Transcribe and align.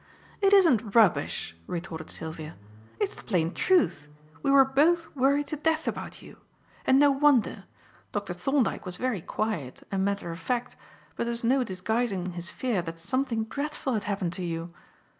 "It 0.41 0.51
isn't 0.51 0.95
rubbish," 0.95 1.55
retorted 1.67 2.09
Sylvia. 2.09 2.55
"It's 2.99 3.13
the 3.13 3.21
plain 3.21 3.53
truth. 3.53 4.07
We 4.41 4.49
were 4.49 4.65
both 4.65 5.15
worried 5.15 5.45
to 5.49 5.55
death 5.55 5.87
about 5.87 6.23
you. 6.23 6.37
And 6.87 6.97
no 6.97 7.11
wonder. 7.11 7.65
Dr. 8.11 8.33
Thorndyke 8.33 8.83
was 8.87 8.97
very 8.97 9.21
quiet 9.21 9.83
and 9.91 10.03
matter 10.03 10.31
of 10.31 10.39
fact, 10.39 10.75
but 11.15 11.25
there 11.25 11.31
was 11.33 11.43
no 11.43 11.63
disguising 11.63 12.31
his 12.31 12.49
fear 12.49 12.81
that 12.81 12.97
something 12.99 13.43
dreadful 13.43 13.93
had 13.93 14.05
happened 14.05 14.33
to 14.33 14.43
you. 14.43 14.73